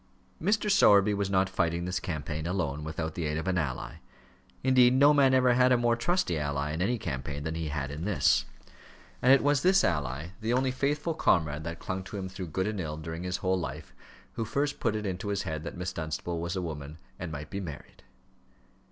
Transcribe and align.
Mr. 0.41 0.71
Sowerby 0.71 1.13
was 1.13 1.29
not 1.29 1.47
fighting 1.47 1.85
this 1.85 1.99
campaign 1.99 2.47
alone, 2.47 2.83
without 2.83 3.13
the 3.13 3.25
aid 3.27 3.37
of 3.37 3.47
any 3.47 3.59
ally. 3.61 3.97
Indeed, 4.63 4.95
no 4.95 5.13
man 5.13 5.35
ever 5.35 5.53
had 5.53 5.71
a 5.71 5.77
more 5.77 5.95
trusty 5.95 6.39
ally 6.39 6.71
in 6.71 6.81
any 6.81 6.97
campaign 6.97 7.43
than 7.43 7.53
he 7.53 7.67
had 7.67 7.91
in 7.91 8.03
this. 8.03 8.45
And 9.21 9.31
it 9.31 9.43
was 9.43 9.61
this 9.61 9.83
ally, 9.83 10.29
the 10.41 10.53
only 10.53 10.71
faithful 10.71 11.13
comrade 11.13 11.63
that 11.65 11.77
clung 11.77 12.01
to 12.05 12.17
him 12.17 12.29
through 12.29 12.47
good 12.47 12.65
and 12.65 12.79
ill 12.79 12.97
during 12.97 13.21
his 13.21 13.37
whole 13.45 13.59
life, 13.59 13.93
who 14.33 14.43
first 14.43 14.79
put 14.79 14.95
it 14.95 15.05
into 15.05 15.27
his 15.27 15.43
head 15.43 15.63
that 15.65 15.77
Miss 15.77 15.93
Dunstable 15.93 16.39
was 16.39 16.55
a 16.55 16.63
woman 16.63 16.97
and 17.19 17.31
might 17.31 17.51
be 17.51 17.59
married. 17.59 18.01